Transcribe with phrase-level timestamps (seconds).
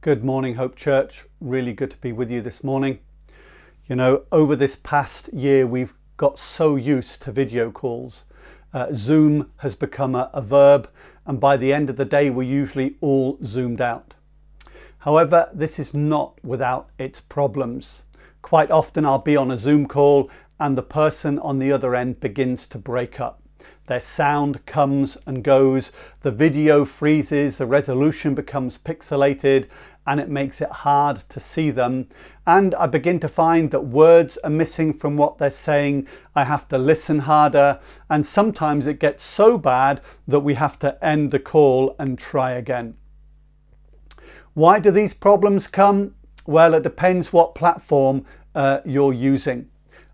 [0.00, 1.24] Good morning, Hope Church.
[1.40, 3.00] Really good to be with you this morning.
[3.86, 8.24] You know, over this past year, we've got so used to video calls.
[8.72, 10.88] Uh, Zoom has become a, a verb,
[11.26, 14.14] and by the end of the day, we're usually all zoomed out.
[14.98, 18.04] However, this is not without its problems.
[18.40, 20.30] Quite often, I'll be on a Zoom call
[20.60, 23.42] and the person on the other end begins to break up.
[23.88, 29.66] Their sound comes and goes, the video freezes, the resolution becomes pixelated,
[30.06, 32.06] and it makes it hard to see them.
[32.46, 36.06] And I begin to find that words are missing from what they're saying.
[36.36, 41.02] I have to listen harder, and sometimes it gets so bad that we have to
[41.02, 42.94] end the call and try again.
[44.52, 46.14] Why do these problems come?
[46.46, 49.70] Well, it depends what platform uh, you're using.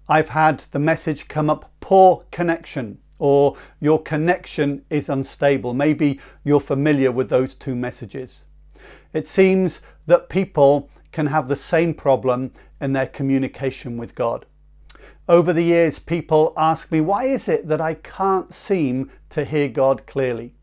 [0.09, 5.75] I've had the message come up poor connection or your connection is unstable.
[5.75, 8.47] Maybe you're familiar with those two messages.
[9.13, 14.47] It seems that people can have the same problem in their communication with God.
[15.29, 19.69] Over the years, people ask me, why is it that I can't seem to hear
[19.69, 20.55] God clearly?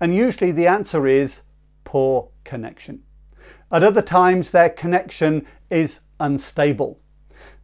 [0.00, 1.44] And usually the answer is
[1.84, 3.04] poor connection.
[3.70, 7.00] At other times, their connection is unstable.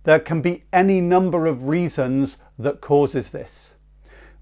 [0.05, 3.78] There can be any number of reasons that causes this.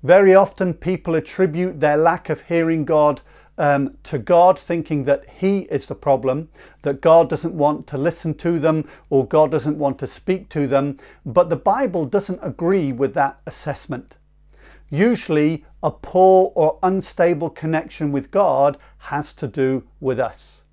[0.06, 3.22] Very often people attribute their lack of hearing God
[3.58, 6.48] um, to God, thinking that He is the problem,
[6.82, 10.68] that God doesn't want to listen to them or God doesn't want to speak to
[10.68, 10.96] them.
[11.24, 14.18] But the Bible doesn't agree with that assessment.
[14.90, 20.66] Usually, a poor or unstable connection with God has to do with us.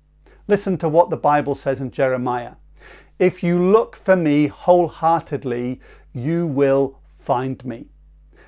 [0.46, 2.52] Listen to what the Bible says in Jeremiah.
[3.18, 5.80] If you look for me wholeheartedly,
[6.12, 7.88] you will find me.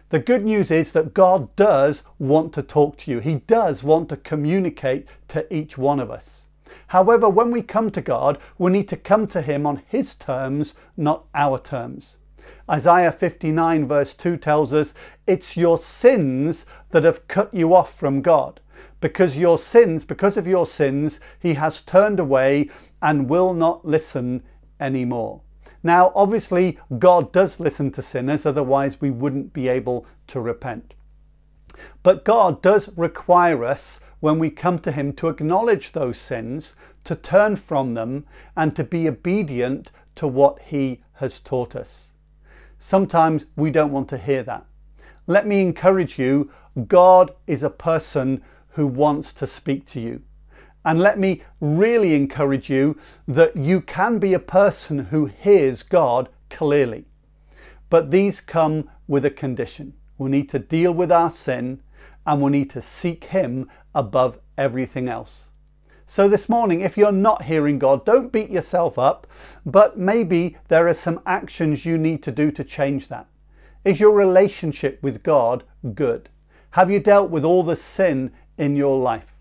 [0.09, 3.19] The good news is that God does want to talk to you.
[3.19, 6.47] He does want to communicate to each one of us.
[6.89, 10.75] However, when we come to God, we need to come to Him on His terms,
[10.97, 12.21] not our terms.
[12.71, 14.95] Isaiah 59 verse 2 tells us,
[15.27, 18.61] It's your sins that have cut you off from God.
[19.01, 22.71] Because your sins, because of your sins, He has turned away
[23.03, 24.45] and will not listen
[24.79, 25.43] anymore.
[25.83, 30.95] Now, obviously, God does listen to sinners, otherwise, we wouldn't be able to repent.
[32.03, 36.75] But God does require us, when we come to Him, to acknowledge those sins,
[37.05, 38.27] to turn from them,
[38.57, 42.15] and to be obedient to what He has taught us.
[42.79, 44.67] Sometimes we don't want to hear that.
[45.27, 46.51] Let me encourage you
[46.87, 50.23] God is a person who wants to speak to you.
[50.87, 56.29] And let me really encourage you that you can be a person who hears God
[56.49, 57.07] clearly.
[57.91, 59.95] But these come with a condition.
[60.17, 61.83] We need to deal with our sin
[62.25, 65.53] and we need to seek Him above everything else.
[66.07, 69.27] So, this morning, if you're not hearing God, don't beat yourself up,
[69.65, 73.27] but maybe there are some actions you need to do to change that.
[73.85, 75.65] Is your relationship with God
[75.95, 76.29] good?
[76.71, 79.36] Have you dealt with all the sin in your life?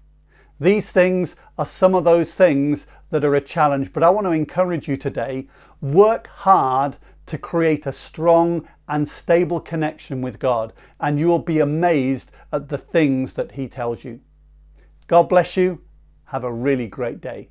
[0.60, 4.32] These things are some of those things that are a challenge, but I want to
[4.32, 5.48] encourage you today
[5.82, 11.60] work hard to create a strong and stable connection with God, and you will be
[11.60, 14.22] amazed at the things that He tells you.
[15.08, 15.82] God bless you.
[16.26, 17.50] Have a really great day.